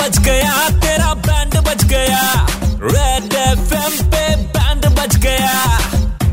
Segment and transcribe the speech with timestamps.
[0.00, 2.20] बज गया तेरा बैंड बज गया।
[2.84, 5.54] रेड एफएम पे बैंड बज गया।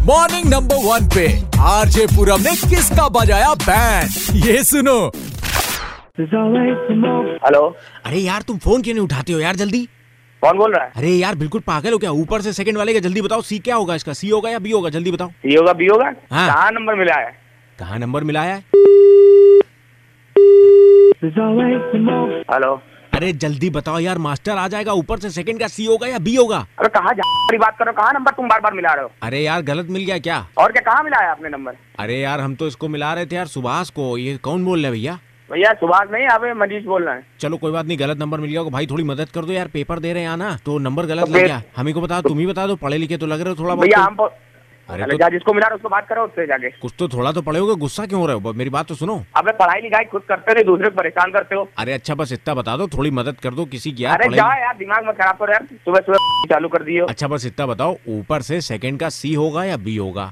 [0.06, 1.26] मॉर्निंग नंबर वन पे
[1.70, 5.00] आरजे पूरम ने किसका बजाया बैंड ये सुनो।
[6.20, 7.62] हेलो
[8.06, 9.84] अरे यार तुम फ़ोन क्यों नहीं उठाते हो यार जल्दी?
[10.42, 10.92] कौन बोल रहा है?
[10.96, 12.12] अरे यार बिल्कुल पागल हो क्या?
[12.14, 14.14] ऊपर से सेकंड वाले का जल्दी बताओ सी क्या होगा इसका?
[14.14, 14.90] सी होगा या बी होगा?
[14.90, 16.12] जल्दी बताओ। सी होगा बी होगा?
[16.32, 17.32] हाँ। कहाँ नंबर मिला है?
[17.80, 18.58] कहाँ नंबर मिला है?
[22.52, 22.76] हेलो
[23.18, 26.36] अरे जल्दी बताओ यार मास्टर आ जाएगा ऊपर से सेकंड का सी होगा या बी
[26.36, 26.58] होगा?
[26.80, 29.12] अरे कहाँ जा बात कर कहाँ नंबर तुम बार बार मिला रहे हो?
[29.24, 30.48] अरे यार गलत मिल गया क्या?
[30.58, 33.36] और क्या कहाँ मिला है आपने नंबर अरे यार हम तो इसको मिला रहे थे
[33.36, 35.20] यार सुभाष को। ये कौन बोल रहे भैया?
[35.52, 38.52] भैया सुभाष नहीं आप मनीष बोल रहे हैं। चलो कोई बात नहीं गलत नंबर मिल
[38.52, 41.26] गया भाई थोड़ी मदद कर दो यार पेपर दे रहे हैं ना तो नंबर गलत
[41.26, 43.54] तो लग गया। हमें को बता तुम ही बता दो पढ़े लिखे तो लग रहे
[43.54, 44.32] हो थोड़ा भैया हम बो-
[44.90, 47.60] अरे तो- जा जिसको मिला उसको बात करो उससे जाके। कुछ तो थोड़ा तो पढ़े
[47.60, 48.54] होगे गुस्सा क्यों हो रहे हो?
[48.54, 51.68] मेरी बात तो सुनो। अब पढ़ाई लिखाई खुद करते थे दूसरे को परेशान करते हो।
[51.78, 54.54] अरे अच्छा बस इतना बता दो थोड़ी मदद कर दो किसी की यार अरे जा
[54.64, 57.96] यार दिमाग मत खराब करो यार सुबह सुबह चालू कर दियो। अच्छा बस इतना बताओ
[58.10, 60.32] ऊपर से सेकंड का सी होगा या बी होगा?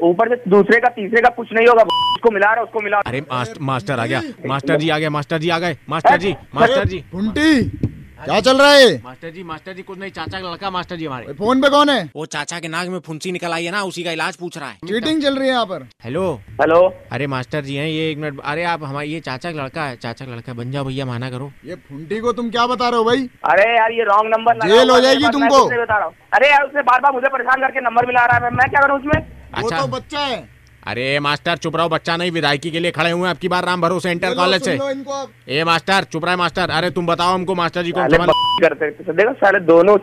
[0.00, 1.82] ऊपर से दूसरे का तीसरे का कुछ नहीं होगा
[2.16, 3.20] उसको मिला रहा हो उसको मिला अरे
[3.60, 6.98] मास्टर आ गया मास्टर जी आ गए मास्टर जी आ गए मास्टर जी मास्टर जी।
[7.12, 7.85] पुंटी
[8.18, 8.92] क्या चल रहा है?
[9.04, 11.90] मास्टर जी मास्टर जी कुछ नहीं चाचा का लड़का मास्टर जी हमारे। फ़ोन पे कौन
[11.90, 12.08] है?
[12.16, 14.68] वो चाचा के नाक में फुंसी निकल आई है ना उसी का इलाज पूछ रहा
[14.68, 16.80] है। चीटिंग चल रही है यहाँ पर। हेलो। हेलो।
[17.12, 19.96] अरे मास्टर जी हैं ये एक मिनट अरे आप हमारे ये चाचा का लड़का है
[19.96, 22.88] चाचा का लड़का है, बन जाओ भैया माना करो। ये फुंटी को तुम क्या बता
[22.88, 23.28] रहे हो भाई?
[23.44, 26.82] अरे यार ये रॉन्ग नंबर जेल हो जाएगी तुमको। बता रहा हूँ। अरे यार उसने
[26.82, 29.20] बार बार मुझे परेशान करके नंबर मिला रहा है मैं क्या करूँ उसमें?
[29.20, 30.55] वो अच्छा। तो बच्चा है।
[30.86, 34.10] अरे मास्टर चुप रहो बच्चा नहीं विधायकी के लिए खड़े हुए आपकी बार राम भरोसे
[34.10, 37.34] इंटर कॉलेज से। लो इनको आप। ए मास्टर चुप रहा है मास्टर अरे तुम बताओ
[37.34, 38.00] हमको मास्टर जी को
[38.60, 39.96] करते देखो साले दोनों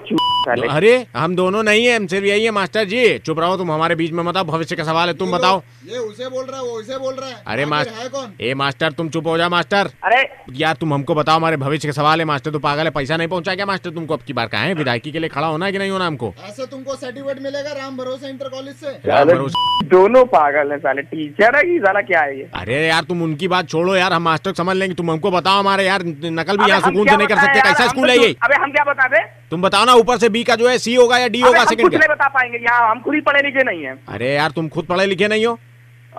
[0.70, 3.95] अरे हम दोनों नहीं है हमसे भी यही है मास्टर जी। चुप रहो तुम हमारे
[3.95, 6.80] बीच में बताओ भविष्य का सवाल है तुम बताओ। ये उसे बोल रहा है वो
[6.81, 10.22] इसे बोल रहा है। अरे मास्टर है ए मास्टर तुम चुप हो जा मास्टर। अरे।
[10.56, 13.28] यार तुम हमको बताओ हमारे भविष्य का सवाल है मास्टर तो पागल है पैसा नहीं
[13.28, 13.90] पहुँचा क्या मास्टर?
[13.92, 16.08] तुमको अब की बार कहा है विधायकी के लिए खड़ा होना है कि नहीं होना
[16.08, 16.34] हमको?
[16.45, 18.91] ऐसे तुमको सर्टिफिकेट मिलेगा राम भरोसे इंटर कॉलेज से?
[19.06, 22.47] राम साले भरोसे दोनों पागल है साले टीचर है कि साला क्या है ये?
[22.56, 25.85] अरे यार तुम उनकी बात छोड़ो यार हम मास्टर समझ लेंगे। तुम हमको बताओ हमारे
[25.85, 28.35] यार नकल भी यहाँ सुकून से नहीं कर सकते कैसा स्कूल तो है ये?
[28.44, 30.95] अबे हम क्या बता दे तुम बताओ ना ऊपर से बी का जो है सी
[30.95, 33.83] होगा या डी होगा सेकंड नहीं बता पाएँगे यहाँ हम खुद ही पढ़े लिखे नहीं
[33.83, 35.57] है। अरे यार तुम खुद पढ़े लिखे नहीं हो?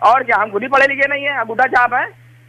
[0.03, 1.45] और क्या हम खुद ही पढ़े लिखे नहीं है?
[1.45, 2.07] बुढ़ा चाप है।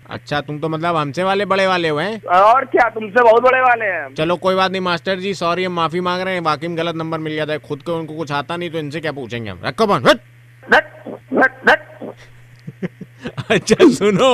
[0.10, 2.22] अच्छा तुम तो मतलब हमसे वाले बड़े वाले हुए हैं?
[2.40, 5.74] और क्या तुमसे बहुत बड़े वाले हैं। चलो कोई बात नहीं मास्टर जी सॉरी हम
[5.74, 8.32] माफ़ी मांग रहे हैं। बाकी में गलत नंबर मिल गया था खुद को उनको कुछ
[8.34, 9.60] आता नहीं तो इनसे क्या पूछेंगे हम?
[9.66, 10.22] रखो धत।
[13.52, 14.34] अच्छा सुनो।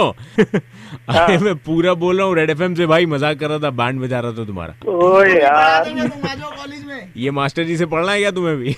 [1.10, 4.02] अरे मैं पूरा बोल रहा हूँ रेड एफएम से भाई मज़ाक कर रहा था बैंड
[4.02, 7.78] बजा रहा था तुम्हारा। ओ यार। देंगे तुम आ जाओ कॉलेज में। ये मास्टर जी
[7.78, 8.76] से पढ़ना है क्या तुम्हें भी?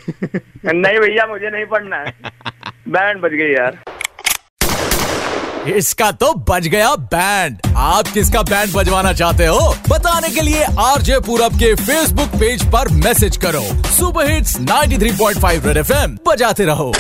[0.66, 2.14] नहीं भैया मुझे नहीं पढ़ना है।
[2.90, 3.78] बैंड बज गई यार।
[5.70, 9.60] इसका तो बज गया बैंड आप किसका बैंड बजवाना चाहते हो?
[9.90, 15.78] बताने के लिए आरजे पूरब के फेसबुक पेज पर मैसेज करो। सुपर हिट्स 93.5 रेड
[15.78, 16.92] एफएम बजाते रहो।